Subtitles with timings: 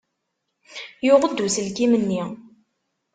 [1.05, 2.23] Yuɣ-d uselkim-nni.